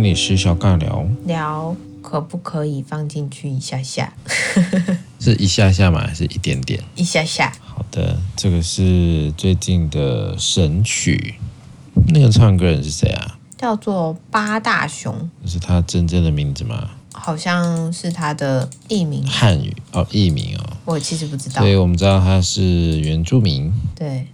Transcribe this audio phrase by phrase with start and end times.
[0.00, 4.10] 心理师小尬聊，聊可不可以放进去一下下？
[5.20, 6.06] 是一下下吗？
[6.06, 6.82] 还是一点点？
[6.96, 7.52] 一下下。
[7.62, 11.34] 好的，这个是最近的神曲，
[12.14, 13.36] 那个唱歌人是谁啊？
[13.58, 15.28] 叫做八大熊。
[15.44, 16.92] 这是他真正的名字吗？
[17.12, 19.22] 好像是他的艺名。
[19.26, 20.76] 汉语哦，艺名哦。
[20.86, 21.60] 我其实不知道。
[21.60, 23.70] 所以我们知道他是原住民。
[23.94, 24.26] 对。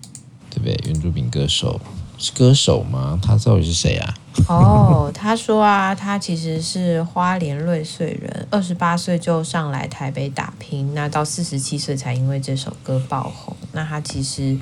[0.48, 0.80] 对不对？
[0.86, 1.80] 原住民歌手
[2.18, 3.18] 是歌手吗？
[3.20, 4.14] 他到底是谁啊？
[4.48, 13.56] 哦，他说啊，他其实是花莲瑞穗人，二十八岁就上来台北打拼，那到四十七岁才因为这首歌爆红。
[13.72, 14.56] 那他其实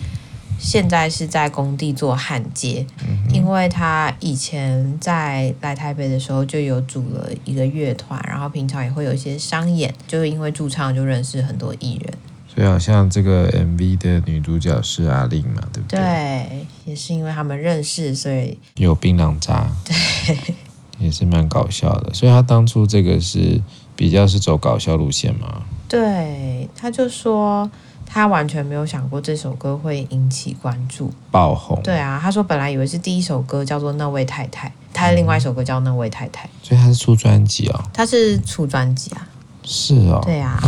[0.58, 12.14] 现在是在工地做焊接，嗯、因为他以前在来台北的时候就有组了一个乐团，然后平常也会有一些商演，就是因为驻唱就认识很多艺人。
[12.46, 15.98] 所以好像这个 MV 的女主角是阿令嘛，对不对？
[15.98, 20.54] 对，也是因为他们认识，所以有槟榔渣，对，
[20.98, 22.12] 也是蛮搞笑的。
[22.12, 23.60] 所以他当初这个是
[23.96, 25.62] 比较是走搞笑路线吗？
[25.88, 27.70] 对，他就说
[28.06, 31.80] 他完全没有想过这首歌会引起关注、爆红。
[31.82, 39.28] 对啊，他说本来以为是第一首歌叫做《那位太太》，他的另外一首歌叫《那位太太》，嗯，所以他是出专辑哦，他是出专辑啊。
[39.64, 40.60] 是哦，对啊，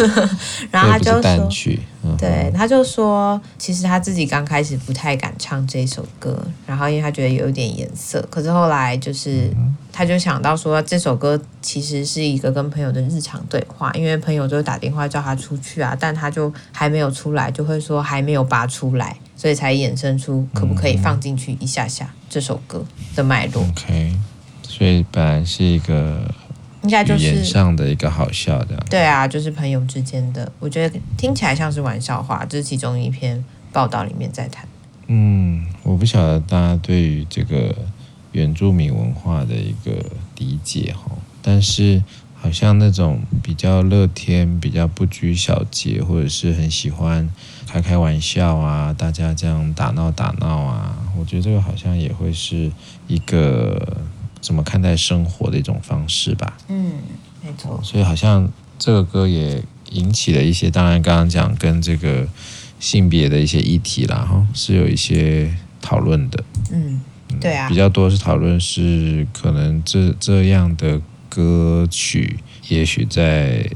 [0.72, 1.48] 然后他就说，
[2.02, 9.50] 嗯、对，他就说，其实他自己刚开始不太敢唱这首歌，然后因为他觉得有一点颜色，可是后来就是，
[9.92, 22.82] 他就想到说，这首歌其实是一个跟朋友的日常对话，因为朋友就打电话叫他出去啊，但他就还没有出来，就会说还没有拔出来，所以才衍生出可不可以放进去一下下这首歌
[23.14, 23.62] 的脉络。
[23.62, 24.16] OK，
[24.62, 26.22] 所以本来是一个。
[26.82, 32.42] 应该就是语言上的一个好笑的，对啊，就是朋友之间的，我觉得听起来像是玩笑话。
[32.48, 34.66] 这是其中一篇报道里面在谈。
[35.06, 37.74] 嗯，我不晓得大家对于这个
[38.32, 39.92] 原住民文化的一个
[40.38, 41.12] 理解哈，
[41.42, 42.02] 但是
[42.34, 47.28] 好像那种比较乐天、比较不拘小节，或者是很喜欢
[47.66, 52.72] 开开玩笑啊，大家这样打闹打闹啊，我觉得这个好像也会是
[53.06, 53.98] 一个。
[54.40, 56.56] 怎么看待生活的一种方式吧？
[56.68, 56.94] 嗯，
[57.44, 57.80] 没错。
[57.82, 62.26] 所以好像这个歌也引起了一些，当然刚刚讲跟这个
[62.78, 66.44] 性别的一些议题啦，哈，是有一些讨论的。
[66.72, 67.00] 嗯，
[67.40, 67.68] 对啊。
[67.68, 73.68] 比较多是讨论是可能这这样的歌曲，也许在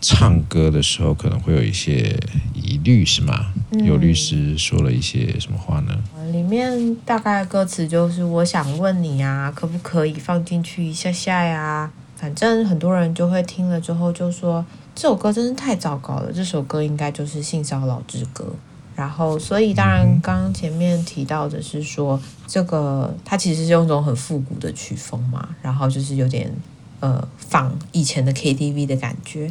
[0.00, 2.18] 唱歌的时候可能会有一些
[2.54, 3.52] 疑虑，是吗？
[3.70, 5.96] 嗯，有律师说了一些什么话呢？
[6.32, 11.90] 里面大概歌词就是我想问你啊，可不可以放进去一下下呀？
[12.16, 18.54] 反正很多人就会听了之后就说这首歌真是太糟糕了，这首歌应该就是性骚扰之歌。
[18.94, 26.52] 然后所以当然刚刚前面提到的是说这个它其实是用一种很复古的曲风嘛，然后就是有点
[27.00, 29.50] 呃仿以前的 KTV 的感觉，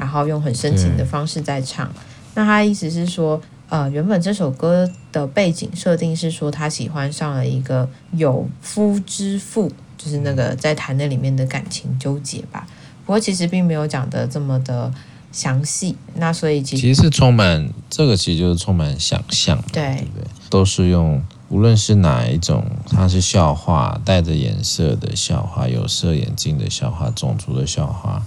[0.00, 1.92] 然后用很深情的方式在唱。
[2.34, 3.40] 那他意思是说。
[3.70, 12.66] 呃，原本这首歌的背景设定是说，他喜欢上了一个有夫之妇，就是那个在谈那里面的感情纠结吧。
[13.06, 14.92] 不过其实并没有讲的这么的
[15.30, 15.96] 详细。
[16.16, 20.26] 那所以其实其实是充满这个，其实就是充满想象，对，对不对？
[20.50, 28.20] 都是用无论是哪一种，它是笑话，带着颜色的笑话，有色眼镜的笑话，种族的笑话。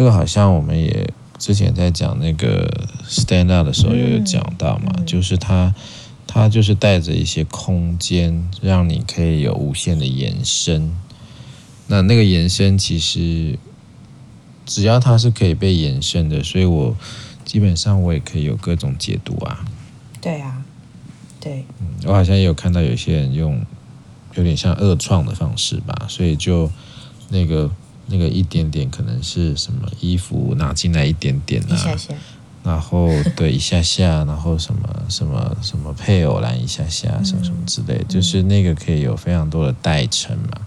[0.00, 1.12] 这个好像我们也。
[1.38, 2.66] 之前在讲那个
[3.06, 5.74] stand up 的时候，也有讲到嘛，就是它，
[6.26, 10.94] 它就是带着一些空间，让你可以有无限的延伸。
[11.86, 13.58] 那那个延伸其实，
[14.66, 16.96] 只要它是可以被延伸的，所以我
[17.44, 19.64] 基本上我也可以有各种解读啊。
[20.20, 20.62] 对啊，
[21.40, 21.64] 对。
[21.80, 23.58] 嗯，我好像也有看到有些人用
[24.34, 26.70] 有点像恶创的方式吧，所以就
[27.28, 27.70] 那个。
[28.10, 32.14] 那个一点点可能是什么衣服拿进来一点点啊，一下下，
[32.62, 40.66] 然后对一下下，然后什么什么什么配偶栏一下下，什么什么之类，就是那个可以有非常多的代称嘛。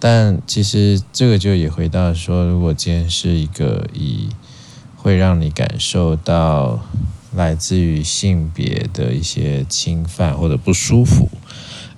[0.00, 4.28] 但其实这个就也回到说，如果今天是一个以
[4.96, 6.84] 会让你感受到
[7.34, 11.28] 来自于性别的一些侵犯或者不舒服，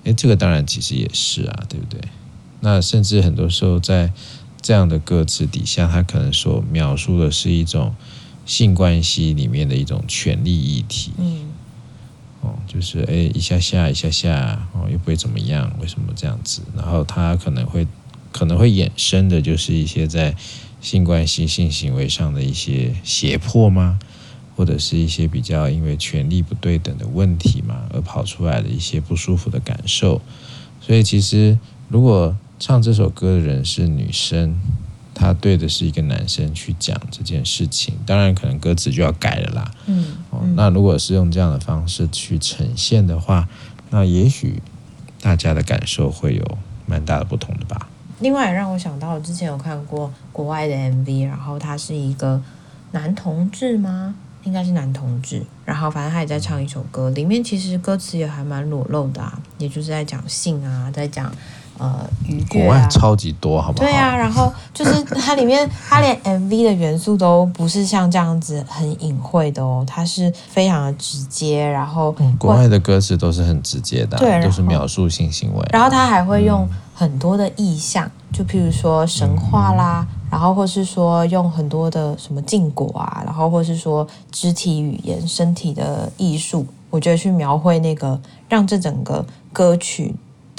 [0.03, 2.01] 诶，这个当然其实也是啊，对不对？
[2.61, 4.11] 那甚至很多时候在
[4.61, 7.95] 这样的歌词底下，他可能所描述的是一种
[8.45, 11.11] 性关系里面的一种权力议题。
[11.17, 11.49] 嗯，
[12.41, 16.61] 哦，就是哎，一下下一下下，哦，又不会怎么样，为什么这样子？
[16.75, 17.87] 然后他可能会
[18.31, 20.35] 可能会衍生的，就是一些在
[20.79, 23.99] 性关系、性行为上的一些胁迫吗？
[24.55, 30.21] 或者是一些比较因为权力不对等的问题嘛，而跑出来的一些不舒服的感受。
[30.81, 31.57] 所以其实
[31.89, 34.55] 如果唱这首歌的人是女生，
[35.15, 39.71] 她对的是一个男生去讲这件事情，当然可能歌词就要改了啦。
[39.87, 43.49] 嗯，哦，那如果是用这样的方式去呈现的话，
[43.89, 44.61] 那也许
[45.19, 47.89] 大家的感受会有蛮大的不同的吧。
[48.19, 52.39] 另外也让我想到，我之前有看过国外的 MV，然后他是一个
[52.91, 54.13] 男同志吗？
[54.43, 61.31] 应该是男同志，然后反正他也在唱一首歌，里面其实歌词也还蛮裸露的啊，也就是在讲性啊，在讲
[61.81, 62.47] 呃愉悦啊。
[62.51, 63.85] 国外超级多，好不好？
[63.85, 76.67] 对啊，然后就是 它里面，它连 MV 的元素都不是像这样子很隐晦的哦，它是非常的直接，然后国外的歌词都是很直接的啊，对，都是描述性行为，然后他还会用。
[76.93, 90.13] 很多的意象，就譬如说神话啦，然后或是说用很多的什么禁果啊，然后或是说肢体语言、身体的艺术，我觉得去描绘那个，让这整个歌曲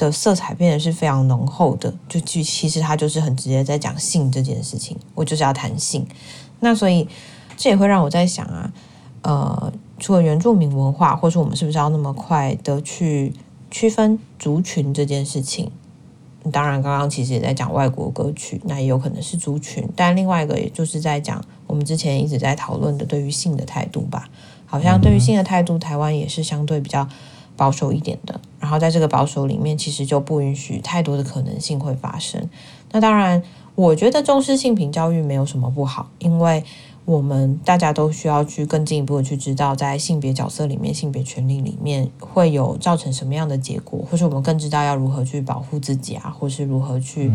[0.06, 1.92] 的色彩变得是非常浓厚的。
[2.08, 6.06] 就其其实他就是很直接在讲性这件事情，我就是要谈性。
[6.60, 7.08] 那所以
[7.56, 8.72] 这也会让我在想啊，
[9.22, 13.32] 呃，除了原住民文化，或是我们是不是要那么快的去
[13.70, 15.70] 区分族群这件事情？
[16.50, 19.88] 当然，刚刚其实也在讲外国歌曲，那也有可能是族群。
[19.94, 24.28] 但另外一个，也就是在讲我们之前一直在讨论的对于性的态度吧。
[24.66, 27.06] 好像对于性的态度，台湾也是相对比较
[27.56, 28.40] 保守一点的。
[28.62, 32.48] 然后在这个保守里面，其实就不允许太多的可能性会发生。
[32.92, 33.42] 那当然，
[33.74, 36.64] 我觉得重视性平教育没有什么不好，因为。
[37.04, 47.28] 我们大家都需要去更进一步的去知道，在性别角色里面、性别权利里面会有造成什么样的结果，或是我们更知道要如何去保护自己啊，或是如何去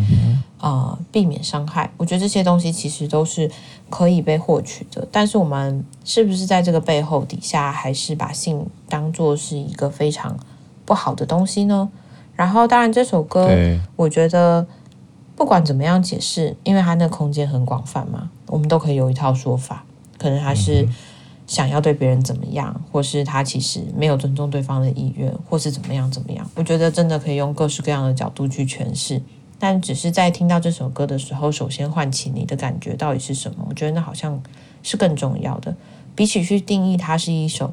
[0.61, 1.91] 呃避免伤害。
[1.97, 3.51] 我觉得这些东西其实都是
[3.89, 10.39] 可以被获取的，但是我们是不是在这个背后底下，还是把性当作是一个非常
[10.87, 11.87] 不好的东西呢？
[12.35, 13.47] 然后，当然这首歌，
[13.95, 14.65] 我觉得。
[15.35, 19.85] 不管怎么样解释，因为它那空间很广泛嘛，我们都可以有一套说法。
[20.17, 20.89] 可能他是
[21.45, 26.49] 想要对别人怎么样，或是他其实没有尊重对方的意愿，或是怎么样怎么样。
[26.55, 29.21] 我觉得真的可以用各式各样的角度去诠释。
[29.59, 33.63] 但只是在听到这首歌的时候，首先唤起你的感觉到底是什么？
[33.69, 34.41] 我觉得那好像
[34.81, 35.75] 是更重要的。
[36.15, 37.69] 比起去定义它是一首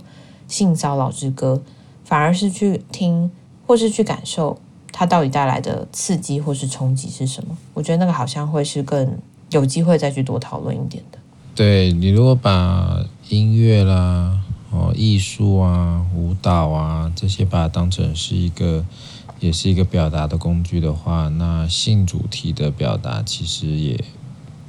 [0.46, 1.62] 性骚扰之歌，
[2.14, 3.28] 反而是去听
[3.66, 4.56] 或是去感受。
[4.92, 7.56] 它到底带来的刺激或是冲击是什么？
[7.72, 9.18] 我觉得那个好像会是更
[9.50, 11.18] 有机会再去多讨论一点的。
[11.56, 14.38] 对，你如果把音乐啦、
[14.70, 18.84] 哦艺术啊、舞蹈啊这些把它当成是一个，
[19.40, 24.04] 也是一个表达的工具的话，那性主题的表达其实也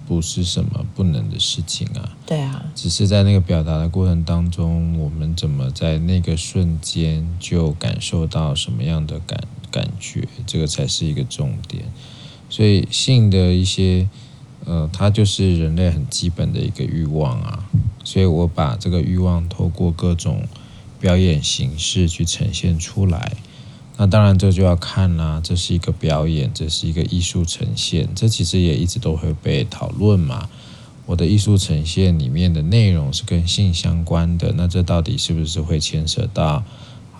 [0.07, 2.15] 不是什么不能的事情啊。
[2.25, 9.39] 对啊，只是在那个表达的过程当中，我们怎么在那个瞬间就感受到什么样的感？
[9.71, 11.83] 感觉这个才是一个重点，
[12.49, 14.07] 所以性的一些，
[14.63, 17.65] 呃，它就是人类很基本的一个欲望啊。
[18.01, 20.47] 所以我把这个欲望透过各种
[21.01, 23.35] 表演形式去呈现出来。
[23.97, 30.49] 那当然这就要看啦，这是一个表演，这是一个艺术呈现，这其实也一直都会被讨论嘛。
[31.05, 36.63] 我的艺术呈现里面的内容是跟性相关的，那这到底是不是会牵涉到？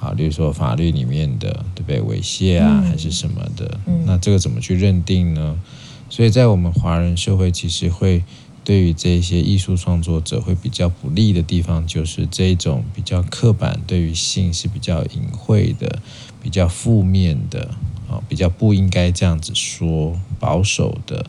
[0.02, 5.58] 啊，例如说法律里面的对不对猥亵啊，还是什么的，嗯，那这个怎么去认定呢？
[6.10, 8.22] 所以在我们华人社会，其实会
[8.64, 16.00] 对于这些艺术创作者会比较不利的地方，就是这一种比较刻板，对于性是比较隐晦的、
[16.46, 17.72] 比较负面的
[18.08, 21.26] 啊，比较不应该这样子说、保守的。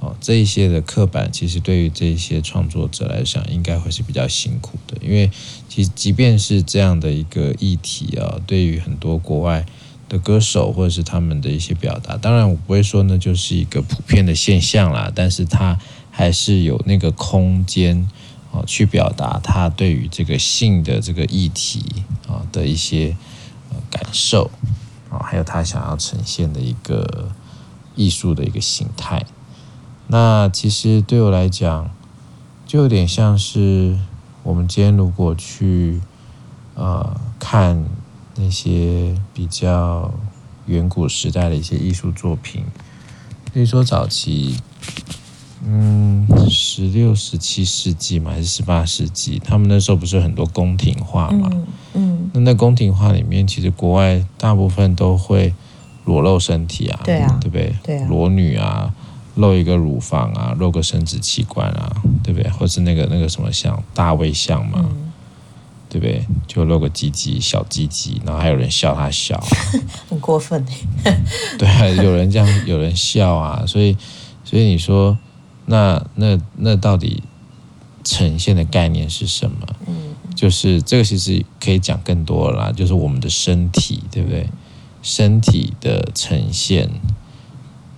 [0.00, 4.96] 哦，这一些的刻板，其实对于这些创作者来讲，应该会是比较辛苦的。
[5.00, 5.30] 因为
[5.68, 9.64] 其实即便是这样的一个议题啊，对于很多国外
[10.08, 15.12] 的歌手或者是他们的一些表达，当然我不会说呢，就是一个普遍的现象啦。
[15.14, 15.78] 但是他
[16.10, 18.08] 还是有那个空间
[18.50, 21.84] 啊，去表达他对于这个性的这个议题
[22.26, 23.14] 啊的一些
[23.90, 24.50] 感受
[25.10, 27.30] 啊，还有他想要呈现的一个
[27.96, 29.26] 艺术的一个形态。
[30.06, 31.90] 那其实对我来讲，
[32.66, 33.98] 就有点像是
[34.42, 36.00] 我们今天如果去
[36.74, 37.84] 呃看
[38.36, 40.12] 那些比较
[40.66, 42.64] 远古时代的一些艺术作品，
[43.52, 44.56] 比如说早期，
[45.64, 51.50] 嗯，十六、十七世纪嘛，还是十八世纪，他们那时候不是很多宫廷画嘛？
[51.94, 55.54] 嗯，那那宫廷画里面，其实国外大部分都会
[56.04, 57.74] 裸露身体啊，对啊，对不对？
[57.82, 58.94] 对啊，裸女啊。
[59.36, 62.50] 露一个乳房啊，露个生殖器官啊，对不对？
[62.50, 65.12] 或是那个那个什么像大卫像嘛，嗯、
[65.88, 66.26] 对不对？
[66.48, 69.40] 就就露个鸡鸡小鸡鸡，然后还有人笑他笑，
[70.10, 70.66] 很过分
[71.56, 73.96] 对啊，有人这样有人笑啊，所以
[74.44, 75.16] 所以你说
[75.66, 77.22] 那那那到底
[78.02, 79.66] 呈现的概念是什么？
[79.86, 79.94] 嗯，
[80.40, 84.48] 就是这个其实可以讲更多了啦，就是我们的身体，对不对？
[85.02, 86.88] 身体的呈现，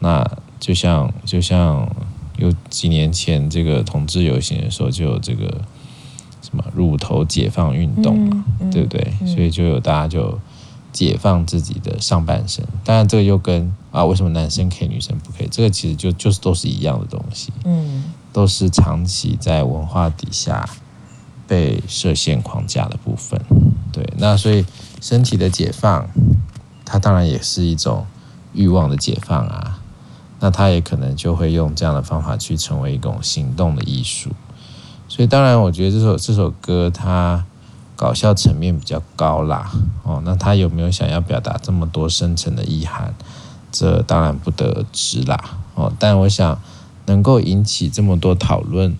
[0.01, 1.89] 那就像就像
[2.37, 5.61] 有几年前这个同志游行的时候，就有这个
[6.43, 9.15] 什么乳头解放运动嘛，嗯嗯、对不对？
[9.25, 10.37] 所以就有大家就
[10.93, 12.67] 解放自己的上半身。
[12.85, 15.49] 当然，这个又跟啊，为什么男生可以，女生不可以？
[15.49, 20.69] 这个其实就就是都是一样的东西，嗯，都是长期在文化底下
[21.53, 23.39] 被设限框架的部分。
[23.93, 24.65] 对，那所以
[25.03, 26.09] 身体的解放。
[26.85, 28.07] 它当然也是一种
[28.53, 29.81] 欲望的解放啊，
[30.41, 34.31] 那他也可能就会用这样的方法去成为一种行动的艺术。
[35.09, 37.47] 所以当然，我觉得这首这首歌它
[37.97, 39.73] 搞笑层面比较高啦。
[40.03, 43.15] 哦，那他有没有想要表达这么多深层的意涵？
[43.71, 45.59] 这当然不得而知啦。
[45.75, 46.61] 哦，但我想
[47.07, 48.95] 能够引起这么多讨论，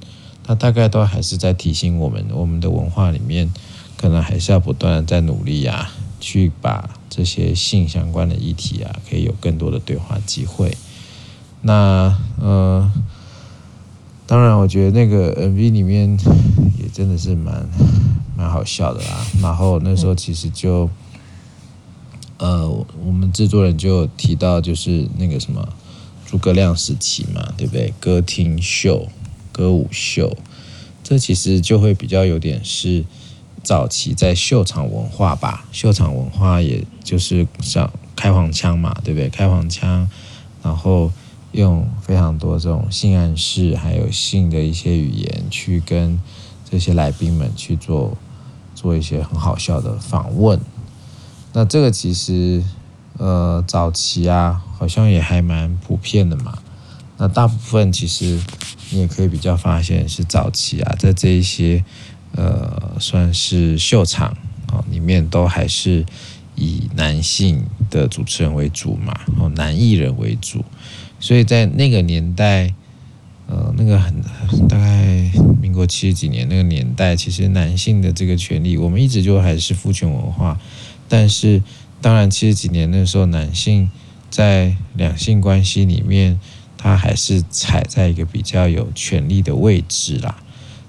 [0.45, 3.51] 它大概都还是在提醒我们，我们的文化里面
[3.97, 6.91] 可能还是要不断的在努力呀、啊，去把。
[7.15, 10.75] 这些性相关的议题啊，可以有更多的对话机会。
[11.61, 12.91] 那呃，
[14.27, 16.19] 当然，我觉得那个 MV 里面
[16.79, 17.69] 也真的是蛮
[18.35, 19.27] 蛮好笑的啦。
[19.43, 20.89] 然后那时候其实就
[22.39, 22.67] 呃，
[23.05, 25.69] 我们制作人就提到，就是那个什么
[26.25, 27.93] 诸葛亮时期嘛，对不对？
[28.01, 29.07] 歌厅秀、
[29.53, 30.37] 歌舞秀，
[31.05, 33.05] 这其实就会比较有点是。
[33.65, 39.29] 早期在秀场文化吧，秀场文化也就是像开黄腔嘛，对不对？
[39.29, 40.09] 开黄腔，
[40.65, 41.13] 然后
[41.53, 46.21] 用非常多这种性暗示，还有性的一些语言，去跟
[46.69, 48.19] 这些来宾们去做
[48.75, 50.59] 做一些很好笑的访问。
[51.53, 52.65] 那这个其实
[53.19, 56.59] 呃早期啊，好像也还蛮普遍的嘛。
[57.23, 58.37] 那大部分其实
[58.91, 61.85] 你也可以比较发现是早期啊，在这一些。
[62.35, 64.35] 呃，算是秀场
[64.69, 66.03] 啊，里面都还是
[66.55, 70.65] 以男性的主持人为主嘛，哦，男艺人为主，
[71.21, 72.73] 所以在那个年代，
[73.49, 74.23] 呃，那个很
[74.67, 80.59] 大概民国七十几年那个年代，其实男性的这个权利，我们一直就还是父权文化，
[81.11, 81.63] 但是
[82.01, 83.91] 当然七十几年那时候，男性
[84.31, 86.41] 在两性关系里面，
[86.83, 90.43] 他还是踩在一个比较有权力的位置啦。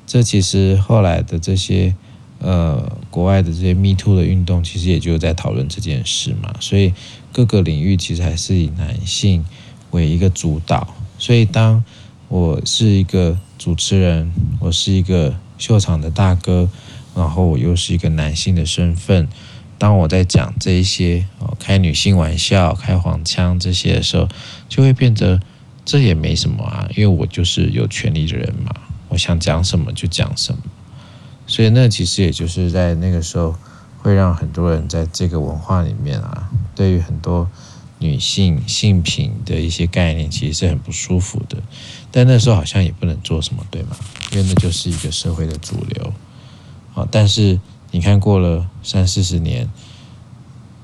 [0.08, 1.94] 这其实后来的这些
[2.40, 6.56] 呃国外的这些 Me Too 的运动，其实也就在讨论这件事嘛。
[6.60, 6.94] 所以
[7.32, 9.46] 各个领域其实还是以男性
[9.92, 10.96] 为一个主导。
[11.20, 11.84] 所以当
[12.28, 16.68] 我是一个主持人，我是一个秀场的大哥，
[17.16, 19.30] 然后我又是一个男性的身份，
[19.78, 24.28] 当我在讲这一些哦开女性玩笑、开黄腔这些的时候，
[24.68, 25.40] 就会变得
[25.86, 28.72] 这也没什么啊，因为我就是有权利的人嘛。
[29.10, 30.60] 我想讲什么就讲什么，
[31.46, 33.56] 所以那其实也就是在那个时候，
[34.00, 37.48] 会让很多人在这个文化里面啊，对于很多
[38.00, 41.58] 女性性品的一些概念，其实是很不舒服的。
[42.12, 43.96] 但那时候好像也不能做什么，对吗？
[44.32, 46.14] 因为那就是一个社会的主流。
[46.92, 47.60] 好，但是
[47.92, 49.70] 你看过了三四十年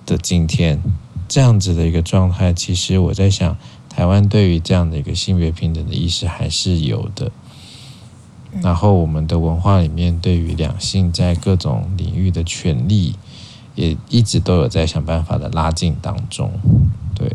[0.06, 0.80] 的今天，
[1.28, 3.58] 这样子的一个状态，其实我在想，
[4.00, 7.30] 台湾对于这样的一个性别平等的意识还是有的。
[8.62, 13.18] 然后，我们的文化里面对于两性在各种领域的权利，
[13.76, 16.50] 也一直都有在想办法的拉近当中。
[17.14, 17.30] 对，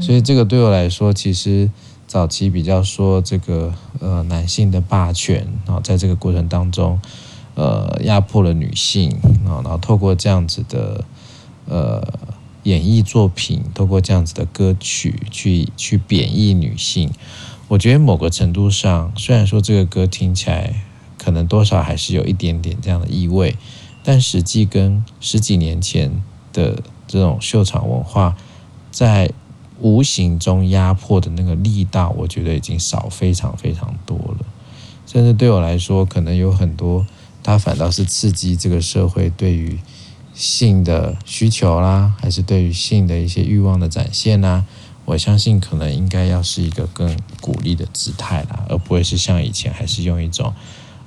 [0.00, 1.70] 所以这个对我来说，其实
[2.08, 7.00] 早期比较说这个呃男性的霸权，然后在这个过程当中，
[7.54, 11.04] 呃压迫了女性，然后然后透过这样子的
[11.66, 12.02] 呃
[12.64, 17.10] 演艺作品，透过这样子的歌曲去去贬抑女性。
[17.68, 20.82] 我觉得某个程度上，虽然说这个歌听起来
[21.16, 23.56] 可能多少还是有一点点这样的意味，
[24.02, 28.36] 但实际跟十几年前的这种秀场文化，
[28.90, 29.30] 在
[29.78, 34.44] 无形中压迫的那个力道，我觉得已经少非常非常多了。
[35.06, 37.06] 甚至对我来说，可能有很多，
[37.42, 39.78] 它反倒是刺激这个社会对于
[40.40, 44.66] 性的需求啦，还是对于性的一些欲望的展现呢。
[45.04, 50.50] 我相信可能应该要是一个更鼓励的姿态啦，而不会是像以前还是用一种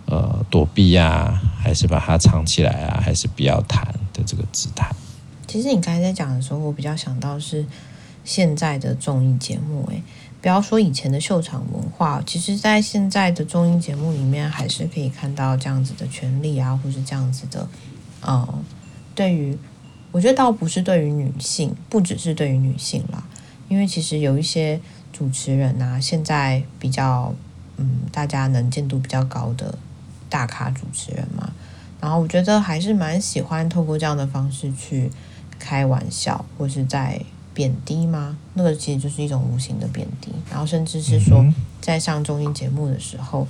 [0.05, 4.93] 呃躲避呀、还是把它藏起来啊，还是不要谈的这个姿态。
[5.47, 7.65] 其实你刚才在讲的时候，我比较想到是
[8.23, 10.03] 现在的综艺节目，诶，
[10.41, 17.67] 不要说以前的秀场文化，其实在现在的综艺节目里面，还是可以看到这样子的权利啊，或是这样子的
[18.21, 18.47] 呃
[19.15, 19.57] 对于，
[20.11, 23.23] 我觉得倒不是对于女性，不只是对于女性啦，
[23.69, 24.79] 因为其实有一些
[25.11, 27.33] 主持人啊，现在比较
[27.77, 29.77] 嗯，大家能见度比较高的
[30.29, 31.51] 大咖主持人嘛，
[32.01, 35.09] 然后我觉得还是蛮喜欢透过这样的方式去
[35.57, 37.21] 开玩笑，或是在
[37.53, 38.37] 贬低吗？
[38.55, 41.45] 那个其实就是一种无形的贬低，然后甚至是说
[41.81, 43.47] 在上综艺节目的时候，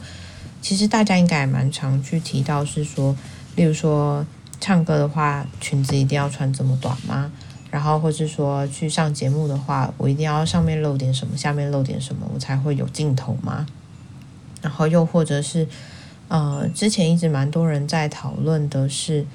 [0.62, 3.16] 其实大家应该也蛮常去提到，是说，
[3.56, 4.26] 例如说
[4.64, 7.30] 唱歌的话，裙子一定要穿这么短吗？
[7.70, 13.66] 然后或是说去上节目的话，我一定要上面露点什么，下面露点什么，我才会有镜头吗？
[14.62, 15.68] 然后又或者是，
[16.30, 19.26] 呃，之前一直蛮多人在讨论的是。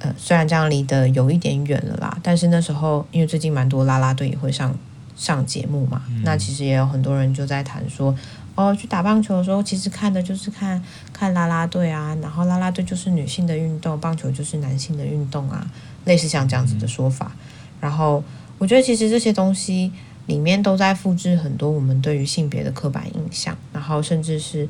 [0.00, 4.72] 呃，虽然这样离得有一点远了啦，但是那时候因为最近蛮多啦啦队也会上
[5.16, 8.14] 上节目嘛，嗯、那其实也有很多人就在谈说，
[8.58, 15.64] 哦，去打棒球的时候，其实看的就是看看啦啦队啊，然后啦啦队就是女性的运动，棒球就是男性的运动啊，
[16.04, 17.30] 类似像这样子的说法。
[17.34, 17.40] 嗯、
[17.82, 18.24] 然后
[18.58, 19.92] 我觉得其实这些东西
[20.26, 24.68] 里面都在复制很多我们对于性别的刻板印象，然后甚至是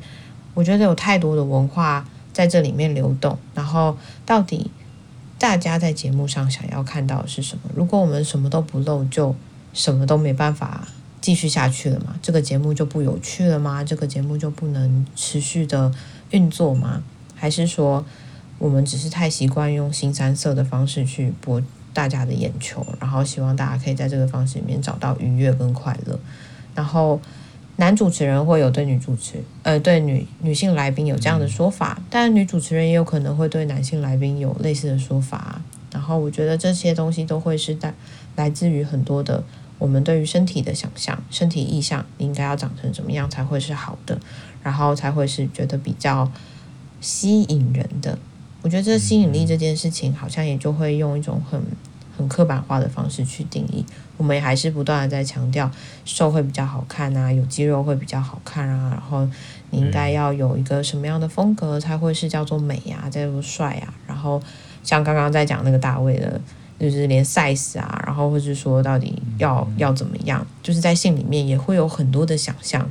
[0.53, 4.69] 我觉得有太多的文化在这里面流动，然后到底。
[5.39, 7.61] 大家在节目上想要看到的是什么？
[7.73, 9.33] 如果我们什么都不露，就
[9.71, 10.85] 什么都没办法
[11.21, 12.15] 继续下去了吗？
[12.21, 13.83] 这个节目就不有趣了吗？
[13.83, 15.91] 这个节目就不能持续的
[16.31, 17.03] 运作吗？
[17.35, 18.05] 还是说
[18.57, 21.61] 我们只是太习惯用新三色的方式去博
[21.93, 26.19] 大家的眼球，然后希望大家可以在这个方式里面找到愉悦跟快乐，
[26.75, 27.19] 然后。
[27.77, 35.61] 男主持人会有对女主持，呃，对女女性来宾有这样的说法，但女主持人也有可能会对男性来宾有类似的说法。
[35.93, 37.93] 然后我觉得这些东西都会是在
[38.35, 39.41] 来自于很多的
[39.79, 44.19] 我们对于身体的想象、身体意向应该要长成什么样才会是好的，
[44.61, 46.31] 然后才会是觉得比较
[47.01, 48.19] 吸引人的。
[48.61, 51.59] 我觉得这吸引力这件事情，好像也就会用一种很。
[52.17, 53.85] 很刻板化的方式去定义，
[54.17, 55.71] 我们也还是不断的在强调
[56.03, 59.25] 瘦会比较好看啊，有肌肉会比较好看啊，然后
[59.69, 64.41] 你应该要有一个什么样的风格才会是叫做美啊，叫做帅啊，然后
[64.83, 66.41] 像刚刚在讲那个大卫的，
[66.79, 72.89] 就是连 size 啊，然后或是说到底要要怎么样，就是在信里面也会有很多的想象，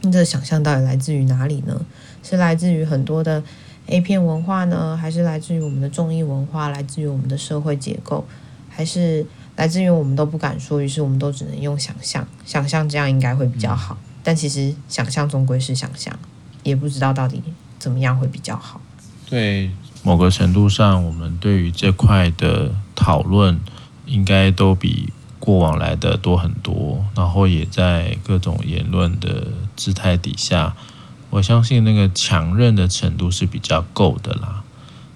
[0.00, 1.84] 那这个想象到底来自于哪里呢？
[2.22, 3.42] 是来自于很多的
[3.86, 8.24] A 片文化呢，还是来自于我们的综艺文化，来自于我们的社会结构？
[8.68, 13.98] 还是来自于我们都不敢说，于是我们都只能用想象，想象这样应该会比较好。
[14.22, 16.16] 但其实想象终归是想象，
[16.62, 17.42] 也不知道到底
[17.78, 18.80] 怎么样会比较好。
[19.28, 19.70] 对，
[20.02, 23.60] 某个程度上，我们对于这块的讨论
[24.06, 27.04] 应该都比过往来的多很多。
[27.14, 30.74] 然后也在各种言论的姿态底下，
[31.30, 34.62] 我相信那个强韧的程度是比较够的啦。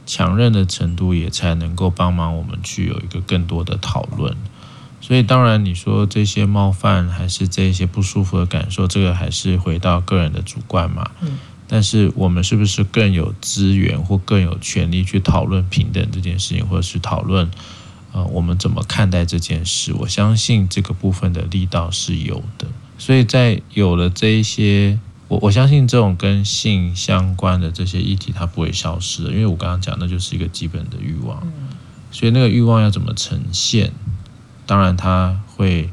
[0.06, 4.36] 强韧的程度也才能够帮忙我们去有一个更多的讨论，
[5.00, 11.10] 所以当然你说这些冒犯还是这些不舒服的感受，这个还是回到个人的主观嘛。
[11.66, 17.50] 但是我们是不是更有资源或更有权利去讨论平等这件事情，或者是讨论
[18.12, 19.92] 呃我们怎么看待这件事？
[19.92, 22.66] 我相信这个部分的力道是有的。
[22.98, 24.98] 所以在有了这一些。
[25.26, 31.42] 我我相信这种跟性相关的这些议题，它不会消失的，因为我刚刚讲那就是一个基本的欲望，
[32.10, 33.90] 所以那个欲望要怎么呈现，
[34.66, 35.88] 当然它会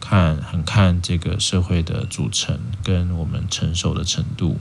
[0.00, 4.58] 看很看这个社会的组成跟我们成熟的程度，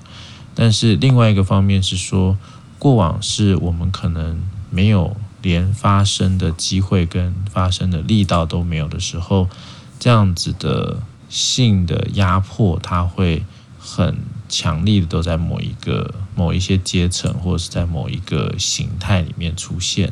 [0.60, 2.38] 但是另外一个方面是说，
[2.78, 9.48] 过往是我们可能没有连发生的机会跟发生的力道都没有的时候，
[9.98, 13.44] 这样子的性的压迫，它会。
[13.82, 14.18] 很
[14.50, 20.12] 强力的都在某一个某一些阶层，或者是在某一个形态里面出现。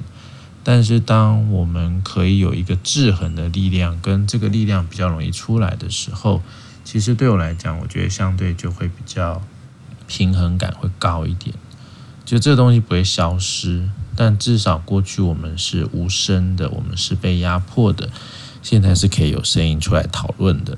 [0.63, 6.41] 但是，当我们可以有一个制衡的力量，跟这个力量比较容易出来的时候，
[6.85, 9.41] 其实对我来讲，我觉得相对就会比较
[10.07, 11.53] 平衡感会高一点。
[12.25, 18.09] 就这个东西不会消失，但至少过去我们是无声的，我们是被压迫的，
[18.61, 20.77] 现在是可以有声音出来讨论的。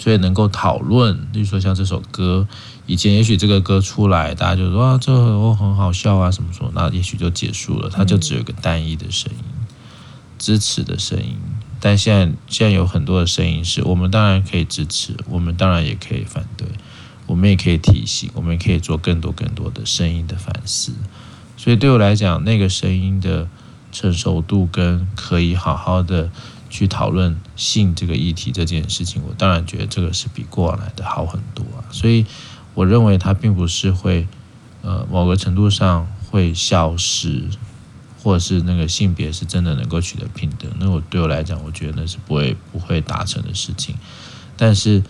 [0.00, 2.46] 所以能够讨论，例如说像这首歌，
[2.86, 9.44] 以前也许这个歌出来，大家就说啊，这哦很好笑啊，什么什么，那也许就结束了，它就只有个单一的声音，
[10.38, 11.36] 支持的声音。
[11.80, 16.66] 但现在现在有很多的声音，是我们当然可以支持，我们当然也可以反对，
[17.28, 20.90] 我们也可以提醒，我们也可以做更多更多的声音的反思。
[21.56, 23.48] 所以对我来讲，那个声音的
[23.92, 26.30] 成熟度跟可以好好的。
[26.70, 31.80] 去讨论性这个议题这件事情，我当然觉得这个是比过往来的好很多啊。
[31.90, 32.26] 所以
[32.74, 34.28] 我认为它并不是会，
[34.82, 37.44] 呃，某个程度上会消失，
[38.22, 43.96] 或者是那个性别是真的能够取得平等，那我对我来讲，我觉得那是不会不会达成的事情。
[44.54, 45.02] 但是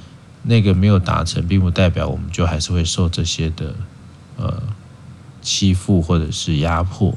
[0.43, 3.75] 那个没有达成，并不代表我们就还是会受这些的
[4.37, 4.63] 呃
[5.43, 7.17] 欺负或者是压迫，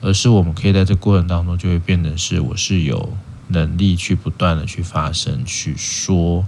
[0.00, 3.12] 而是我们可以在这过程当中就会变成是我是有
[3.48, 6.46] 能力去不断的去发声、去说、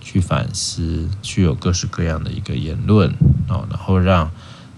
[0.00, 3.10] 去反思、去有各式各样的一个言论
[3.48, 4.30] 哦，然后让。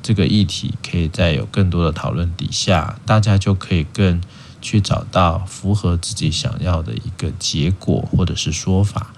[0.03, 4.19] 这个议题可以在有更多的讨论底下，大家就可以更
[4.63, 9.13] 去找到符合自己想要的一个结果或者是说法。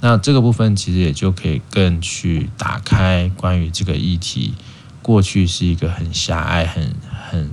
[0.00, 4.54] 那这个部分其实也就可以更去打开关于这个议题
[5.02, 6.94] 过去是一个很狭隘、很
[7.30, 7.50] 很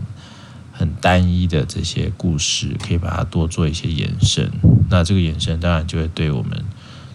[0.71, 4.51] 很单一的这些故事，可以把它多做一些延伸。
[4.89, 6.63] 那这个延伸当然就会对我们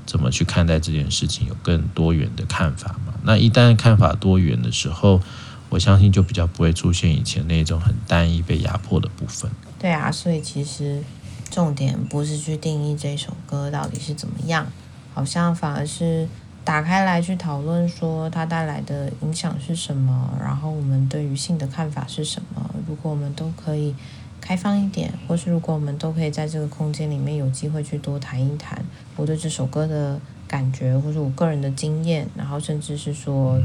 [0.04, 3.14] 怎么去看待这件事情有更多元的看法嘛。
[3.22, 5.20] 那一旦看法多元的时候，
[5.68, 9.50] 我相信就比较不会出现以前那种很单一被压迫的部分。
[9.78, 11.04] 对啊，所以其实
[11.50, 14.66] 重点不是去定义这首歌到底是怎么样，
[15.20, 16.26] 好像反而是
[16.64, 22.74] 打开来去讨论说它带来的影响是什么，然后我们对于性的看法是什么。
[22.88, 23.94] 如果我们都可以
[24.40, 28.82] 开放一点，或是如果我们都可以在这个空间里面有机会去多谈一谈
[29.16, 30.18] 我对这首歌的。
[30.48, 33.56] 感觉，或是我个人的经验，然后甚至是说，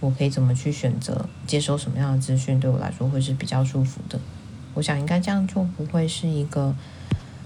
[0.00, 4.18] 我可以怎么去选择接收什么样的资讯，对我来说会是比较舒服的。
[4.72, 6.74] 我想应该这样就不会是一个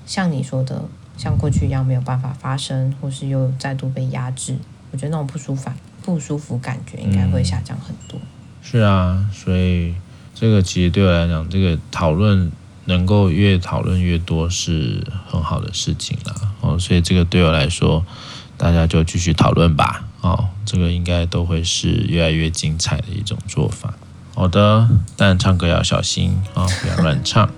[0.07, 0.85] 像你说的，
[1.17, 4.57] 像过去一样没有办法发生，或是又再度被压制。
[4.91, 5.71] 我觉得那种不舒服、
[6.03, 8.21] 不舒服感觉应该会下降很多。
[8.63, 9.95] 是啊，所以
[10.35, 12.51] 这个其实对我来讲，这个讨论
[12.85, 16.35] 能够越讨论越多是很好的事情啦。
[16.61, 18.05] 哦，所以这个对我来说。
[18.57, 23.93] 大家就继续讨论吧，哦，这个应该都会是越来越精彩的一种做法。
[24.33, 27.51] 好的，但唱歌要小心啊，哦，不要乱唱。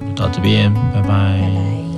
[0.00, 1.02] 就到这边，拜拜。
[1.02, 1.93] 拜拜。